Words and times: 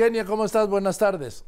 Kenia, 0.00 0.24
¿cómo 0.24 0.46
estás? 0.46 0.66
Buenas 0.66 0.96
tardes. 0.96 1.44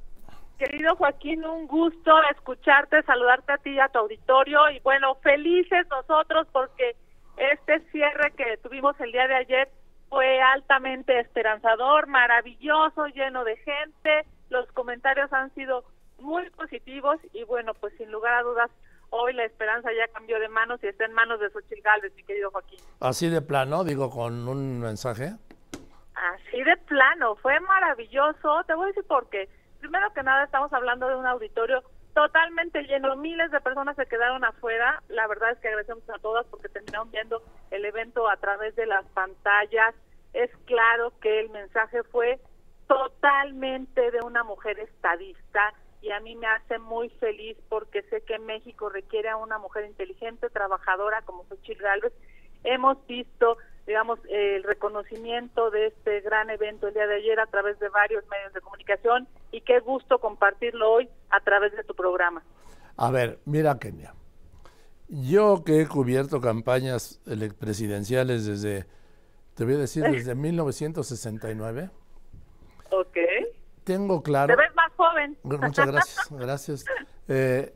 Querido 0.59 0.95
Joaquín, 0.97 1.43
un 1.43 1.67
gusto 1.67 2.13
escucharte, 2.33 3.03
saludarte 3.05 3.51
a 3.51 3.57
ti 3.57 3.71
y 3.71 3.81
a 3.81 3.89
tu 3.89 4.01
auditorio 4.01 4.71
y 4.71 4.79
bueno, 4.81 5.15
felices 5.23 5.87
nosotros 5.89 6.47
porque 6.53 6.95
este 7.39 7.81
cierre 7.91 8.31
que 8.37 8.59
tuvimos 8.59 8.95
el 9.01 9.11
día 9.11 9.27
de 9.27 9.37
ayer 9.37 9.71
fue 10.11 10.43
altamente 10.43 11.19
esperanzador, 11.19 12.09
maravilloso, 12.09 13.07
lleno 13.07 13.43
de 13.43 13.57
gente, 13.57 14.27
los 14.51 14.71
comentarios 14.73 15.33
han 15.33 15.51
sido 15.55 15.85
muy 16.19 16.51
positivos 16.51 17.17
y 17.33 17.45
bueno, 17.45 17.73
pues 17.73 17.95
sin 17.97 18.13
lugar 18.13 18.35
a 18.35 18.43
dudas 18.43 18.71
hoy 19.09 19.33
la 19.33 19.47
esperanza 19.47 19.89
ya 19.99 20.13
cambió 20.13 20.39
de 20.39 20.51
manos 20.51 20.79
y 20.83 20.89
está 20.89 21.07
en 21.07 21.15
manos 21.15 21.41
de 21.41 21.49
Xochitl 21.49 21.81
Galvez, 21.81 22.13
mi 22.17 22.23
querido 22.23 22.51
Joaquín. 22.51 22.81
Así 23.01 23.31
de 23.31 23.41
plano, 23.41 23.83
digo, 23.83 24.11
con 24.11 24.47
un 24.47 24.79
mensaje. 24.79 25.37
Así 26.23 26.63
de 26.63 26.77
plano, 26.77 27.35
fue 27.37 27.59
maravilloso. 27.61 28.63
Te 28.65 28.75
voy 28.75 28.85
a 28.85 28.87
decir 28.89 29.05
por 29.07 29.29
qué. 29.29 29.49
Primero 29.81 30.13
que 30.13 30.23
nada, 30.23 30.45
estamos 30.45 30.73
hablando 30.73 31.09
de 31.09 31.17
un 31.17 31.27
auditorio 31.27 31.83
totalmente 32.15 32.83
lleno, 32.83 33.17
miles 33.17 33.51
de 33.51 33.61
personas 33.61 33.97
se 33.97 34.07
quedaron 34.07 34.45
afuera. 34.45 35.03
La 35.09 35.27
verdad 35.27 35.51
es 35.51 35.59
que 35.59 35.69
agradecemos 35.69 36.09
a 36.11 36.19
todas 36.19 36.47
porque 36.47 36.69
terminaron 36.69 37.11
viendo 37.11 37.43
el 37.71 37.85
evento 37.85 38.29
a 38.31 38.37
través 38.37 38.77
de 38.77 38.87
las 38.87 39.05
pantallas. 39.07 39.95
Es 40.33 40.51
claro 40.67 41.13
que 41.21 41.41
el 41.41 41.51
mensaje 41.51 42.03
fue 42.05 42.39
totalmente 42.87 44.11
de 44.11 44.21
una 44.21 44.45
mujer 44.45 44.79
estadista 44.79 45.75
y 46.03 46.11
a 46.11 46.21
mí 46.21 46.37
me 46.37 46.47
hace 46.47 46.79
muy 46.79 47.09
feliz 47.11 47.57
porque 47.69 48.03
sé 48.03 48.23
que 48.23 48.39
México 48.39 48.89
requiere 48.89 49.29
a 49.29 49.37
una 49.37 49.59
mujer 49.59 49.87
inteligente, 49.87 50.51
trabajadora 50.51 51.23
como 51.23 51.45
Xochitl 51.45 51.83
Gálvez. 51.83 52.13
Hemos 52.65 53.05
visto, 53.07 53.57
digamos, 53.87 54.19
el 54.29 54.63
reconocimiento 54.63 55.71
de 55.71 55.89
este 55.89 56.21
gran 56.21 56.51
evento 56.51 56.89
el 56.89 56.95
día 56.95 57.07
de 57.07 57.17
ayer 57.17 57.41
a 57.41 57.47
través 57.47 57.79
de 57.79 57.89
varios 57.89 58.25
medios 58.29 58.53
de 58.53 58.61
comunicación 58.61 59.29
y 59.51 59.61
qué 59.63 59.81
gusto 59.81 60.19
compartirlo 60.19 60.93
hoy 60.93 61.09
a 61.31 61.41
través 61.41 61.73
de 61.75 61.85
tu 61.85 61.95
programa. 61.95 62.43
A 62.97 63.11
ver, 63.11 63.41
mira 63.45 63.79
Kenia, 63.79 64.15
yo 65.09 65.65
que 65.65 65.81
he 65.81 65.89
cubierto 65.89 66.41
campañas 66.41 67.21
presidenciales 67.59 68.47
desde, 68.47 68.87
te 69.55 69.65
voy 69.65 69.75
a 69.75 69.79
decir, 69.79 70.05
desde 70.11 70.35
1969. 70.35 71.91
Ok. 72.91 73.17
Tengo 73.85 74.23
claro... 74.23 74.55
Te 74.55 74.61
ves 74.61 74.75
más 74.75 74.93
joven. 74.97 75.39
Muchas 75.43 75.87
gracias, 75.87 76.29
gracias. 76.31 76.85
Eh, 77.29 77.75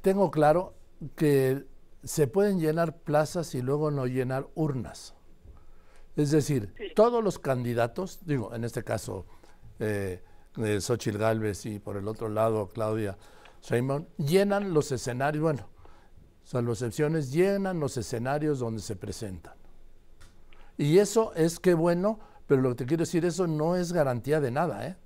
tengo 0.00 0.30
claro 0.30 0.74
que 1.16 1.64
se 2.04 2.26
pueden 2.28 2.60
llenar 2.60 2.96
plazas 2.98 3.54
y 3.54 3.62
luego 3.62 3.90
no 3.90 4.06
llenar 4.06 4.46
urnas. 4.54 5.15
Es 6.16 6.30
decir, 6.30 6.74
todos 6.94 7.22
los 7.22 7.38
candidatos, 7.38 8.24
digo, 8.24 8.54
en 8.54 8.64
este 8.64 8.82
caso, 8.82 9.26
eh, 9.78 10.22
de 10.56 10.80
Xochitl 10.80 11.18
Galvez 11.18 11.66
y 11.66 11.78
por 11.78 11.98
el 11.98 12.08
otro 12.08 12.30
lado 12.30 12.70
Claudia 12.70 13.18
Sheinbaum, 13.60 14.06
llenan 14.16 14.72
los 14.72 14.90
escenarios, 14.92 15.42
bueno, 15.42 15.68
salvo 16.44 16.72
excepciones, 16.72 17.32
llenan 17.32 17.80
los 17.80 17.96
escenarios 17.98 18.58
donde 18.60 18.80
se 18.80 18.96
presentan. 18.96 19.54
Y 20.78 20.98
eso 20.98 21.34
es 21.34 21.60
que 21.60 21.74
bueno, 21.74 22.18
pero 22.46 22.62
lo 22.62 22.70
que 22.70 22.76
te 22.76 22.86
quiero 22.86 23.02
decir, 23.02 23.24
eso 23.24 23.46
no 23.46 23.76
es 23.76 23.92
garantía 23.92 24.40
de 24.40 24.50
nada, 24.50 24.86
¿eh? 24.86 24.96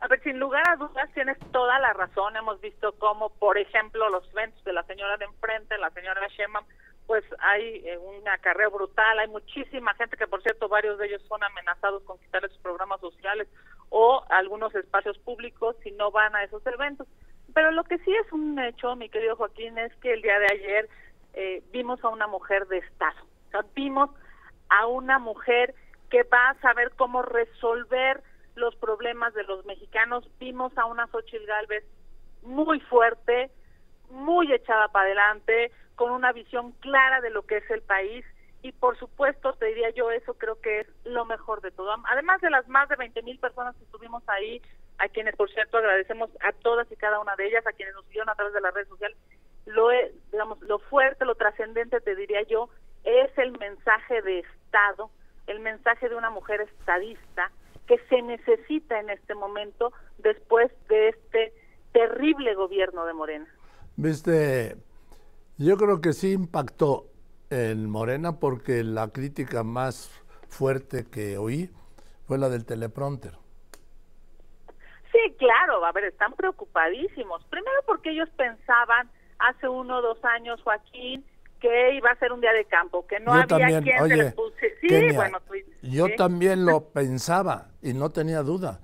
A 0.00 0.08
ver, 0.08 0.20
sin 0.24 0.38
lugar 0.40 0.68
a 0.68 0.76
dudas 0.76 1.08
tienes 1.14 1.38
toda 1.52 1.78
la 1.78 1.92
razón. 1.92 2.34
Hemos 2.34 2.60
visto 2.60 2.92
cómo, 2.98 3.30
por 3.30 3.56
ejemplo, 3.56 4.10
los 4.10 4.28
eventos 4.32 4.62
de 4.64 4.72
la 4.72 4.82
señora 4.82 5.16
de 5.16 5.26
enfrente, 5.26 5.78
la 5.78 5.90
señora 5.90 6.26
Sheinbaum, 6.26 6.64
pues 7.06 7.24
hay 7.38 7.86
eh, 7.86 7.98
un 7.98 8.26
acarreo 8.28 8.70
brutal, 8.70 9.18
hay 9.18 9.28
muchísima 9.28 9.94
gente 9.94 10.16
que, 10.16 10.26
por 10.26 10.42
cierto, 10.42 10.68
varios 10.68 10.98
de 10.98 11.06
ellos 11.06 11.22
son 11.28 11.42
amenazados 11.42 12.02
con 12.04 12.18
quitarles 12.18 12.52
sus 12.52 12.62
programas 12.62 13.00
sociales 13.00 13.48
o 13.90 14.24
algunos 14.30 14.74
espacios 14.74 15.18
públicos 15.18 15.76
si 15.82 15.90
no 15.92 16.10
van 16.10 16.34
a 16.34 16.44
esos 16.44 16.66
eventos. 16.66 17.06
Pero 17.54 17.70
lo 17.72 17.84
que 17.84 17.98
sí 17.98 18.14
es 18.14 18.32
un 18.32 18.58
hecho, 18.58 18.96
mi 18.96 19.08
querido 19.08 19.36
Joaquín, 19.36 19.76
es 19.78 19.94
que 19.96 20.14
el 20.14 20.22
día 20.22 20.38
de 20.38 20.46
ayer 20.52 20.88
eh, 21.34 21.62
vimos 21.72 22.02
a 22.04 22.08
una 22.08 22.26
mujer 22.26 22.66
de 22.68 22.78
Estado. 22.78 23.20
O 23.48 23.50
sea, 23.50 23.64
vimos 23.74 24.10
a 24.68 24.86
una 24.86 25.18
mujer 25.18 25.74
que 26.10 26.22
va 26.24 26.50
a 26.50 26.60
saber 26.60 26.92
cómo 26.96 27.22
resolver 27.22 28.22
los 28.54 28.74
problemas 28.76 29.34
de 29.34 29.44
los 29.44 29.64
mexicanos. 29.64 30.28
Vimos 30.38 30.76
a 30.78 30.86
una 30.86 31.06
Xochitl 31.08 31.46
Galvez 31.46 31.84
muy 32.42 32.80
fuerte, 32.80 33.50
muy 34.12 34.52
echada 34.52 34.88
para 34.88 35.06
adelante, 35.06 35.72
con 35.96 36.12
una 36.12 36.32
visión 36.32 36.72
clara 36.80 37.20
de 37.20 37.30
lo 37.30 37.42
que 37.42 37.58
es 37.58 37.70
el 37.70 37.82
país 37.82 38.24
y 38.62 38.72
por 38.72 38.96
supuesto 38.96 39.52
te 39.54 39.66
diría 39.66 39.90
yo 39.90 40.10
eso 40.10 40.34
creo 40.34 40.60
que 40.60 40.80
es 40.80 40.86
lo 41.04 41.24
mejor 41.24 41.60
de 41.60 41.72
todo. 41.72 41.94
Además 42.08 42.40
de 42.40 42.50
las 42.50 42.66
más 42.68 42.88
de 42.88 42.96
20 42.96 43.22
mil 43.22 43.38
personas 43.38 43.76
que 43.76 43.84
estuvimos 43.84 44.22
ahí, 44.28 44.62
a 44.98 45.08
quienes 45.08 45.34
por 45.34 45.50
cierto 45.50 45.78
agradecemos 45.78 46.30
a 46.40 46.52
todas 46.52 46.90
y 46.90 46.96
cada 46.96 47.18
una 47.20 47.34
de 47.34 47.48
ellas, 47.48 47.66
a 47.66 47.72
quienes 47.72 47.94
nos 47.94 48.04
siguieron 48.04 48.30
a 48.30 48.34
través 48.36 48.54
de 48.54 48.60
las 48.60 48.72
redes 48.72 48.88
sociales, 48.88 49.18
lo, 49.66 49.88
digamos, 50.30 50.60
lo 50.62 50.78
fuerte, 50.78 51.24
lo 51.24 51.34
trascendente 51.34 52.00
te 52.00 52.14
diría 52.14 52.42
yo, 52.42 52.68
es 53.04 53.36
el 53.36 53.52
mensaje 53.58 54.22
de 54.22 54.40
Estado, 54.40 55.10
el 55.48 55.58
mensaje 55.58 56.08
de 56.08 56.14
una 56.14 56.30
mujer 56.30 56.60
estadista 56.60 57.50
que 57.88 57.98
se 58.08 58.22
necesita 58.22 59.00
en 59.00 59.10
este 59.10 59.34
momento 59.34 59.92
después 60.18 60.70
de 60.88 61.08
este 61.08 61.52
terrible 61.92 62.54
gobierno 62.54 63.04
de 63.06 63.12
Morena. 63.12 63.46
Viste, 63.96 64.76
yo 65.58 65.76
creo 65.76 66.00
que 66.00 66.12
sí 66.12 66.32
impactó 66.32 67.06
en 67.50 67.88
Morena 67.90 68.38
porque 68.38 68.82
la 68.82 69.08
crítica 69.08 69.62
más 69.62 70.10
fuerte 70.48 71.04
que 71.10 71.36
oí 71.38 71.70
fue 72.26 72.38
la 72.38 72.48
del 72.48 72.64
teleprompter. 72.64 73.32
Sí, 75.12 75.34
claro, 75.38 75.84
a 75.84 75.92
ver, 75.92 76.04
están 76.04 76.32
preocupadísimos. 76.32 77.44
Primero 77.44 77.82
porque 77.86 78.10
ellos 78.10 78.30
pensaban 78.36 79.10
hace 79.38 79.68
uno 79.68 79.98
o 79.98 80.02
dos 80.02 80.24
años, 80.24 80.60
Joaquín, 80.62 81.24
que 81.60 81.94
iba 81.94 82.10
a 82.10 82.16
ser 82.16 82.32
un 82.32 82.40
día 82.40 82.52
de 82.52 82.64
campo, 82.64 83.06
que 83.06 83.20
no 83.20 83.32
había 83.32 83.82
quien 83.82 84.08
se 84.08 84.16
les 84.16 84.34
Sí, 84.80 85.14
bueno, 85.14 85.38
yo 85.82 86.06
también 86.16 86.64
lo 86.64 86.88
pensaba 86.92 87.68
y 87.82 87.92
no 87.92 88.10
tenía 88.10 88.42
duda. 88.42 88.80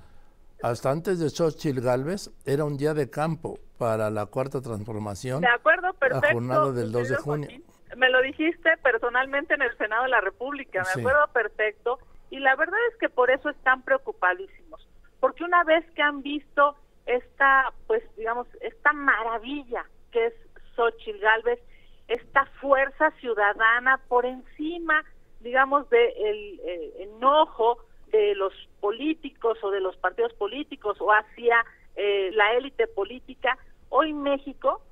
Hasta 0.62 0.90
antes 0.90 1.18
de 1.18 1.30
Xochitl 1.30 1.80
Galvez 1.80 2.30
era 2.44 2.64
un 2.64 2.76
día 2.76 2.92
de 2.92 3.08
campo 3.08 3.58
para 3.78 4.10
la 4.10 4.26
cuarta 4.26 4.60
transformación. 4.60 5.40
De 5.40 5.48
acuerdo, 5.48 5.92
perfecto. 5.94 6.26
La 6.26 6.32
jornada 6.32 6.72
del 6.72 6.92
2 6.92 7.08
de 7.08 7.16
junio. 7.16 7.48
me 7.96 8.10
lo 8.10 8.20
dijiste 8.22 8.76
personalmente 8.82 9.54
en 9.54 9.62
el 9.62 9.76
Senado 9.78 10.02
de 10.02 10.10
la 10.10 10.20
República, 10.20 10.84
me 10.94 11.02
acuerdo 11.02 11.28
perfecto. 11.32 11.98
Y 12.30 12.40
la 12.40 12.56
verdad 12.56 12.78
es 12.90 12.98
que 12.98 13.08
por 13.08 13.30
eso 13.30 13.48
están 13.48 13.82
preocupadísimos. 13.82 14.86
Porque 15.20 15.44
una 15.44 15.64
vez 15.64 15.84
que 15.92 16.02
han 16.02 16.22
visto 16.22 16.76
esta, 17.06 17.72
pues 17.86 18.02
digamos, 18.16 18.46
esta 18.60 18.92
maravilla 18.92 19.84
que 20.12 20.26
es 20.26 20.34
Xochitl 20.76 21.20
Galvez, 21.20 21.60
esta 22.08 22.46
fuerza 22.60 23.10
ciudadana 23.20 24.00
por 24.08 24.26
encima, 24.26 25.04
digamos, 25.40 25.88
del 25.90 26.10
de 26.58 26.62
eh, 26.64 27.02
enojo 27.04 27.78
de 28.10 28.34
los 28.34 28.52
políticos 28.80 29.58
o 29.62 29.70
de 29.70 29.80
los 29.80 29.96
partidos 29.96 30.32
políticos 30.34 30.96
o 31.00 31.10
hacia 31.10 31.64
eh, 31.96 32.30
la 32.32 32.52
élite 32.54 32.86
política, 32.86 33.58
hoy 33.88 34.12
México 34.12 34.82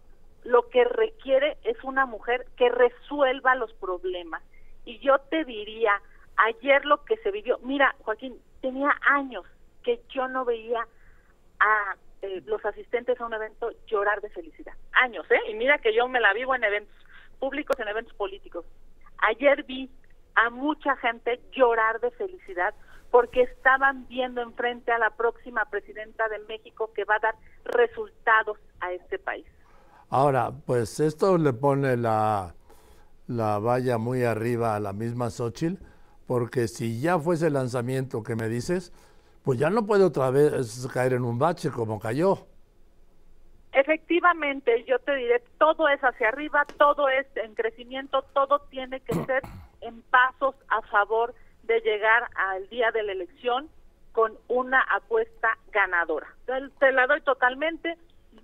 lo 0.45 0.69
que 0.69 0.84
requiere 0.84 1.57
es 1.65 1.83
una 1.83 2.07
mujer 2.07 2.47
que 2.57 2.69
resuelva 2.69 3.55
los 3.55 3.73
problemas. 3.75 4.43
Y 4.84 4.99
yo 5.01 5.19
te 5.19 5.45
diría, 5.45 6.01
ayer 6.37 6.84
lo 6.84 7.05
que 7.05 7.17
se 7.19 7.31
vivió, 7.31 7.59
mira, 7.62 7.95
Joaquín, 8.05 8.41
tenía 8.61 8.97
años 9.09 9.45
que 9.83 10.01
yo 10.11 10.29
no 10.29 10.45
veía 10.45 10.87
a 11.59 11.97
eh, 12.23 12.43
los 12.47 12.65
asistentes 12.65 13.21
a 13.21 13.27
un 13.27 13.34
evento 13.34 13.71
llorar 13.87 14.21
de 14.21 14.31
felicidad. 14.31 14.75
Años, 14.93 15.28
¿eh? 15.31 15.41
Y 15.51 15.55
mira 15.55 15.78
que 15.78 15.95
yo 15.95 16.09
me 16.09 16.21
la 16.21 16.33
vivo 16.33 16.55
en 16.55 16.65
eventos 16.65 16.97
públicos, 17.39 17.78
en 17.81 17.89
eventos 17.89 18.15
políticos. 18.15 18.65
Ayer 19.19 19.65
vi 19.65 19.91
a 20.34 20.51
mucha 20.51 20.97
gente 20.97 21.41
llorar 21.53 22.01
de 22.01 22.11
felicidad 22.13 22.75
porque 23.11 23.43
estaban 23.43 24.06
viendo 24.09 24.43
enfrente 24.43 24.93
a 24.93 24.99
la 24.99 25.11
próxima 25.11 25.65
presidenta 25.66 26.28
de 26.28 26.39
México 26.41 26.91
que 26.95 27.04
va 27.04 27.16
a 27.16 27.21
dar 27.21 27.34
resultados 27.65 28.59
a 28.80 28.92
este 28.92 29.19
país. 29.19 29.47
Ahora, 30.09 30.53
pues 30.66 31.01
esto 31.01 31.36
le 31.39 31.53
pone 31.53 31.97
la, 31.97 32.54
la 33.27 33.59
valla 33.59 33.98
muy 33.98 34.25
arriba 34.25 34.77
a 34.77 34.80
la 34.80 34.92
misma 34.92 35.30
Xochitl, 35.30 35.83
porque 36.27 36.69
si 36.69 37.01
ya 37.01 37.19
fuese 37.19 37.48
el 37.48 37.54
lanzamiento 37.54 38.22
que 38.22 38.36
me 38.36 38.48
dices, 38.48 38.92
pues 39.42 39.59
ya 39.59 39.71
no 39.71 39.86
puede 39.86 40.04
otra 40.04 40.30
vez 40.30 40.89
caer 40.92 41.15
en 41.15 41.25
un 41.25 41.39
bache 41.39 41.71
como 41.71 41.98
cayó. 41.98 42.47
Efectivamente, 43.72 44.84
yo 44.84 44.98
te 45.01 45.15
diré, 45.15 45.42
todo 45.59 45.89
es 45.89 46.01
hacia 46.01 46.28
arriba, 46.28 46.65
todo 46.78 47.09
es 47.09 47.27
en 47.36 47.54
crecimiento, 47.54 48.22
todo 48.33 48.60
tiene 48.71 49.01
que 49.01 49.15
ser 49.25 49.42
en 49.83 50.03
pasos 50.03 50.54
a 50.69 50.80
favor 50.83 51.34
de 51.34 51.46
llegar 51.80 52.28
al 52.34 52.68
día 52.68 52.91
de 52.91 53.03
la 53.03 53.13
elección 53.13 53.68
con 54.13 54.33
una 54.48 54.80
apuesta 54.80 55.59
ganadora. 55.71 56.27
Te, 56.78 56.92
la 56.92 57.07
doy 57.07 57.21
totalmente. 57.21 57.98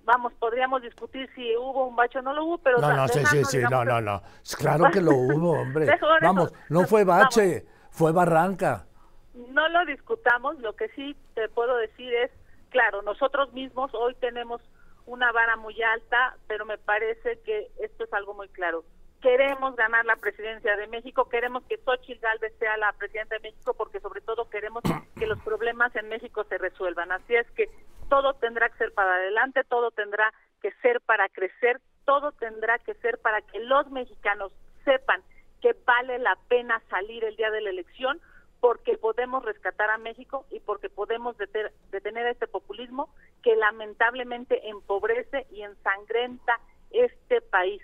Vamos, 0.05 0.33
podríamos 0.33 0.81
discutir 0.81 1.29
si 1.33 1.55
hubo 1.55 1.87
un 1.87 1.95
bache 1.95 2.19
o 2.19 2.21
no 2.21 2.33
lo 2.33 2.45
hubo, 2.45 2.57
pero... 2.59 2.79
No, 2.79 2.93
no, 2.95 3.07
sí, 3.07 3.25
sí, 3.25 3.43
sí, 3.45 3.57
no, 3.69 3.83
no, 3.83 4.01
no. 4.01 4.21
Claro 4.57 4.91
que 4.91 5.01
lo 5.01 5.11
hubo, 5.11 5.51
hombre. 5.61 5.87
Vamos, 6.21 6.53
no 6.69 6.85
fue 6.85 7.03
bache, 7.03 7.65
fue 7.89 8.11
barranca. 8.11 8.85
no 9.33 9.67
lo 9.69 9.85
discutamos, 9.85 10.59
lo 10.59 10.75
que 10.75 10.89
sí 10.89 11.15
te 11.33 11.49
puedo 11.49 11.77
decir 11.77 12.13
es, 12.13 12.31
claro, 12.69 13.01
nosotros 13.01 13.51
mismos 13.53 13.93
hoy 13.93 14.13
tenemos 14.15 14.61
una 15.05 15.31
vara 15.31 15.55
muy 15.55 15.81
alta, 15.81 16.37
pero 16.47 16.65
me 16.65 16.77
parece 16.77 17.39
que 17.41 17.71
esto 17.79 18.03
es 18.03 18.13
algo 18.13 18.33
muy 18.33 18.49
claro. 18.49 18.83
Queremos 19.23 19.73
ganar 19.77 20.03
la 20.03 20.17
presidencia 20.17 20.75
de 20.75 20.85
México, 20.87 21.29
queremos 21.29 21.63
que 21.63 21.77
Xochitl 21.77 22.19
Galvez 22.19 22.53
sea 22.59 22.75
la 22.75 22.91
presidenta 22.91 23.35
de 23.35 23.51
México, 23.51 23.73
porque 23.73 24.01
sobre 24.01 24.19
todo 24.19 24.49
queremos 24.49 24.83
que 25.17 25.25
los 25.25 25.39
problemas 25.43 25.95
en 25.95 26.09
México 26.09 26.43
se 26.43 26.57
resuelvan. 26.57 27.09
Así 27.09 27.33
es 27.33 27.49
que 27.51 27.69
todo 28.09 28.33
tendrá 28.33 28.67
que 28.67 28.79
ser 28.79 28.93
para 28.93 29.15
adelante, 29.15 29.63
todo 29.63 29.91
tendrá 29.91 30.33
que 30.61 30.73
ser 30.81 30.99
para 30.99 31.29
crecer, 31.29 31.79
todo 32.03 32.33
tendrá 32.33 32.79
que 32.79 32.95
ser 32.95 33.17
para 33.17 33.41
que 33.41 33.61
los 33.61 33.89
mexicanos 33.91 34.51
sepan 34.83 35.23
que 35.61 35.73
vale 35.85 36.19
la 36.19 36.37
pena 36.49 36.81
salir 36.89 37.23
el 37.23 37.37
día 37.37 37.49
de 37.49 37.61
la 37.61 37.69
elección 37.69 38.19
porque 38.59 38.97
podemos 38.97 39.45
rescatar 39.45 39.89
a 39.89 39.97
México 39.97 40.45
y 40.51 40.59
porque 40.59 40.89
podemos 40.89 41.37
detener 41.37 42.27
este 42.27 42.47
populismo 42.47 43.07
que 43.41 43.55
lamentablemente 43.55 44.67
empobrece 44.67 45.47
y 45.49 45.61
ensangrenta 45.61 46.59
este 46.91 47.39
país. 47.39 47.81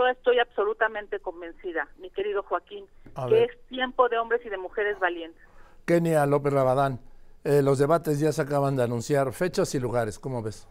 Yo 0.00 0.08
estoy 0.08 0.38
absolutamente 0.38 1.20
convencida, 1.20 1.86
mi 1.98 2.08
querido 2.08 2.42
Joaquín, 2.42 2.86
que 3.28 3.44
es 3.44 3.50
tiempo 3.68 4.08
de 4.08 4.16
hombres 4.16 4.40
y 4.46 4.48
de 4.48 4.56
mujeres 4.56 4.98
valientes. 4.98 5.42
Kenia 5.84 6.24
López 6.24 6.54
Rabadán, 6.54 7.00
eh, 7.44 7.60
los 7.60 7.78
debates 7.78 8.18
ya 8.18 8.32
se 8.32 8.40
acaban 8.40 8.76
de 8.76 8.84
anunciar, 8.84 9.30
fechas 9.34 9.74
y 9.74 9.78
lugares, 9.78 10.18
¿cómo 10.18 10.42
ves? 10.42 10.66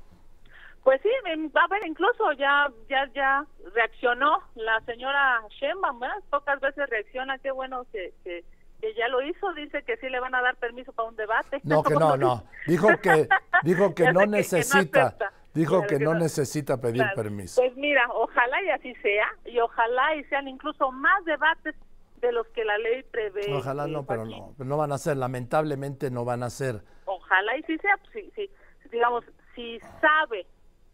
Pues 0.84 1.00
sí, 1.04 1.10
va 1.56 1.62
a 1.62 1.66
haber 1.66 1.86
incluso 1.86 2.32
ya 2.40 2.72
ya 2.90 3.08
ya 3.14 3.46
reaccionó 3.76 4.40
la 4.56 4.82
señora 4.88 5.44
Sheinbaum, 5.62 6.00
pocas 6.32 6.60
veces 6.60 6.90
reacciona, 6.90 7.38
qué 7.38 7.52
bueno 7.52 7.86
que 7.92 8.12
que 8.24 8.96
ya 8.96 9.10
lo 9.10 9.22
hizo, 9.22 9.54
dice 9.54 9.84
que 9.84 9.98
sí 9.98 10.10
le 10.10 10.20
van 10.20 10.34
a 10.34 10.42
dar 10.42 10.56
permiso 10.56 10.92
para 10.94 11.10
un 11.10 11.16
debate. 11.16 11.60
No, 11.64 11.84
que 11.84 11.94
no, 11.94 12.18
no. 12.18 12.44
Dijo 12.66 12.88
que 13.00 13.30
dijo 13.62 13.94
que 13.94 14.12
no 14.12 14.26
necesita. 14.26 15.16
Dijo 15.60 15.86
que, 15.88 16.00
no, 16.00 16.14
necesita 16.14 16.80
pedir 16.80 17.04
permiso. 17.16 17.62
Pues 17.62 17.76
mira, 17.76 18.08
ojalá 18.14 18.62
y 18.64 18.70
así 18.70 18.96
sea, 18.96 19.28
y 19.46 19.60
ojalá 19.60 20.16
y 20.16 20.24
sean 20.26 20.48
incluso 20.48 20.92
más 20.92 21.24
debates 21.26 21.76
de 22.22 22.32
los 22.32 22.48
que 22.48 22.66
la 22.66 22.78
ley 22.78 23.04
prevé. 23.04 23.54
Ojalá 23.54 23.88
no, 23.88 24.06
pero 24.06 24.26
no, 24.26 24.54
no 24.58 24.78
van 24.78 24.92
a 24.92 24.98
ser, 24.98 25.18
lamentablemente 25.18 26.12
no 26.12 26.26
van 26.26 26.44
a 26.44 26.50
ser. 26.50 26.82
Ojalá 27.06 27.58
y 27.58 27.64
sí 27.64 27.78
sea, 27.78 27.98
pues, 27.98 28.26
sí, 28.36 28.50
digamos, 28.92 29.24
si 29.56 29.80
sabe 30.02 30.46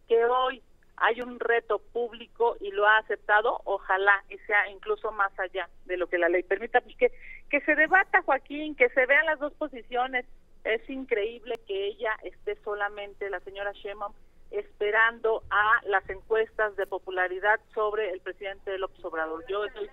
que 0.07 0.23
hoy 0.25 0.61
hay 0.97 1.21
un 1.21 1.39
reto 1.39 1.79
público 1.79 2.55
y 2.61 2.71
lo 2.71 2.87
ha 2.87 2.97
aceptado, 2.97 3.61
ojalá 3.65 4.23
y 4.29 4.37
sea 4.39 4.69
incluso 4.69 5.11
más 5.11 5.37
allá 5.39 5.69
de 5.85 5.97
lo 5.97 6.07
que 6.07 6.17
la 6.17 6.29
ley 6.29 6.43
permita, 6.43 6.81
pues 6.81 6.95
que, 6.95 7.11
que 7.49 7.61
se 7.61 7.75
debata, 7.75 8.21
Joaquín, 8.21 8.75
que 8.75 8.89
se 8.89 9.05
vean 9.05 9.25
las 9.25 9.39
dos 9.39 9.53
posiciones. 9.53 10.25
Es 10.63 10.89
increíble 10.89 11.59
que 11.67 11.87
ella 11.87 12.11
esté 12.23 12.55
solamente, 12.63 13.29
la 13.29 13.39
señora 13.41 13.71
Sheinbaum, 13.73 14.13
esperando 14.51 15.43
a 15.49 15.81
las 15.87 16.09
encuestas 16.09 16.75
de 16.75 16.87
popularidad 16.87 17.59
sobre 17.73 18.11
el 18.11 18.21
presidente 18.21 18.77
López 18.77 19.03
Obrador. 19.03 19.43
Yo 19.49 19.65
estoy... 19.65 19.89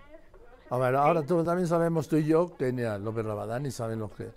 A 0.71 0.79
ver, 0.79 0.97
ahora 0.97 1.23
tú 1.23 1.45
también 1.45 1.67
sabemos, 1.67 2.09
tú 2.09 2.17
y 2.17 2.27
yo, 2.27 2.51
tenía 2.59 2.97
López 2.99 3.25
Rabadán, 3.25 3.67
y 3.67 3.71
saben 3.71 3.99
lo 3.99 4.11
que 4.11 4.31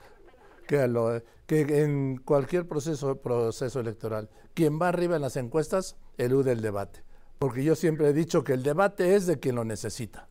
que, 0.65 0.87
lo, 0.87 1.21
que 1.47 1.61
en 1.83 2.17
cualquier 2.17 2.67
proceso, 2.67 3.21
proceso 3.21 3.79
electoral, 3.79 4.29
quien 4.53 4.79
va 4.81 4.89
arriba 4.89 5.15
en 5.15 5.21
las 5.21 5.37
encuestas 5.37 5.97
elude 6.17 6.51
el 6.51 6.61
debate. 6.61 7.03
Porque 7.39 7.63
yo 7.63 7.75
siempre 7.75 8.07
he 8.07 8.13
dicho 8.13 8.43
que 8.43 8.53
el 8.53 8.63
debate 8.63 9.15
es 9.15 9.27
de 9.27 9.39
quien 9.39 9.55
lo 9.55 9.63
necesita. 9.63 10.27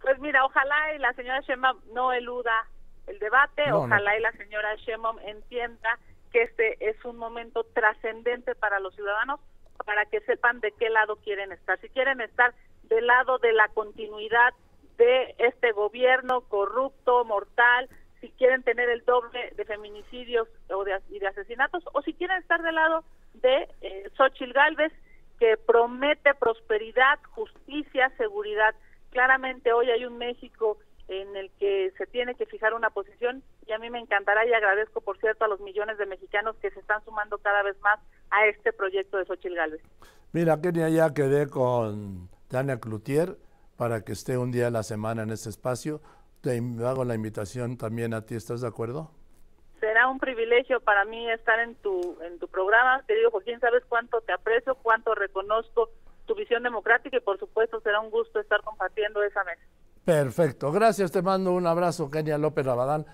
Pues 0.00 0.18
mira, 0.20 0.44
ojalá 0.44 0.94
y 0.94 0.98
la 0.98 1.12
señora 1.14 1.40
Sheinbaum 1.40 1.78
no 1.92 2.12
eluda 2.12 2.68
el 3.06 3.18
debate, 3.18 3.72
ojalá 3.72 4.16
y 4.16 4.20
la 4.20 4.32
señora 4.32 4.74
Sheinbaum 4.76 5.18
entienda 5.20 5.98
que 6.36 6.42
este 6.42 6.90
es 6.90 7.02
un 7.06 7.16
momento 7.16 7.64
trascendente 7.64 8.54
para 8.54 8.78
los 8.78 8.94
ciudadanos, 8.94 9.40
para 9.86 10.04
que 10.04 10.20
sepan 10.20 10.60
de 10.60 10.70
qué 10.72 10.90
lado 10.90 11.16
quieren 11.16 11.50
estar. 11.50 11.80
Si 11.80 11.88
quieren 11.88 12.20
estar 12.20 12.52
del 12.82 13.06
lado 13.06 13.38
de 13.38 13.54
la 13.54 13.68
continuidad 13.68 14.52
de 14.98 15.34
este 15.38 15.72
gobierno 15.72 16.42
corrupto, 16.42 17.24
mortal, 17.24 17.88
si 18.20 18.28
quieren 18.32 18.62
tener 18.62 18.90
el 18.90 19.02
doble 19.06 19.50
de 19.56 19.64
feminicidios 19.64 20.46
o 20.68 20.84
de, 20.84 21.00
y 21.08 21.20
de 21.20 21.26
asesinatos, 21.26 21.82
o 21.94 22.02
si 22.02 22.12
quieren 22.12 22.36
estar 22.36 22.60
del 22.60 22.74
lado 22.74 23.02
de 23.32 23.66
eh, 23.80 24.10
Xochitl 24.18 24.52
Galvez, 24.52 24.92
que 25.38 25.56
promete 25.56 26.34
prosperidad, 26.34 27.18
justicia, 27.30 28.12
seguridad. 28.18 28.74
Claramente 29.08 29.72
hoy 29.72 29.90
hay 29.90 30.04
un 30.04 30.18
México 30.18 30.76
en 31.08 31.34
el 31.34 31.50
que 31.58 31.94
se 31.96 32.06
tiene 32.06 32.34
que 32.34 32.44
fijar 32.44 32.74
una 32.74 32.90
posición 32.90 33.42
y 33.66 33.72
a 33.72 33.78
mí 33.78 33.90
me 33.90 33.98
encantará 33.98 34.46
y 34.46 34.52
agradezco, 34.52 35.00
por 35.00 35.18
cierto, 35.18 35.44
a 35.44 35.48
los 35.48 35.60
millones 35.60 35.98
de 35.98 36.06
mexicanos 36.06 36.56
que 36.56 36.70
se 36.70 36.80
están 36.80 37.04
sumando 37.04 37.38
cada 37.38 37.62
vez 37.62 37.76
más 37.80 37.98
a 38.30 38.46
este 38.46 38.72
proyecto 38.72 39.18
de 39.18 39.24
Xochitl 39.24 39.54
Galvez. 39.54 39.82
Mira, 40.32 40.60
Kenia, 40.60 40.88
ya 40.88 41.14
quedé 41.14 41.48
con 41.48 42.28
Tania 42.48 42.78
Cloutier 42.78 43.36
para 43.76 44.02
que 44.02 44.12
esté 44.12 44.38
un 44.38 44.52
día 44.52 44.68
a 44.68 44.70
la 44.70 44.82
semana 44.82 45.22
en 45.22 45.30
este 45.30 45.50
espacio 45.50 46.00
te 46.46 46.62
hago 46.84 47.04
la 47.04 47.16
invitación 47.16 47.76
también 47.76 48.14
a 48.14 48.22
ti, 48.22 48.36
¿estás 48.36 48.60
de 48.60 48.68
acuerdo? 48.68 49.10
Será 49.80 50.08
un 50.08 50.20
privilegio 50.20 50.80
para 50.80 51.04
mí 51.04 51.28
estar 51.30 51.58
en 51.58 51.74
tu 51.76 52.16
en 52.22 52.38
tu 52.38 52.46
programa. 52.46 53.02
Te 53.06 53.14
digo, 53.16 53.32
Joaquín, 53.32 53.58
sabes 53.58 53.82
cuánto 53.88 54.20
te 54.20 54.32
aprecio, 54.32 54.76
cuánto 54.76 55.14
reconozco 55.16 55.90
tu 56.24 56.36
visión 56.36 56.62
democrática 56.62 57.16
y 57.16 57.20
por 57.20 57.38
supuesto 57.38 57.80
será 57.80 58.00
un 58.00 58.10
gusto 58.10 58.38
estar 58.38 58.62
compartiendo 58.62 59.24
esa 59.24 59.42
mesa. 59.42 59.62
Perfecto, 60.04 60.70
gracias, 60.70 61.10
te 61.10 61.20
mando 61.20 61.52
un 61.52 61.66
abrazo, 61.66 62.12
Kenia 62.12 62.38
López 62.38 62.64
Rabadán. 62.64 63.06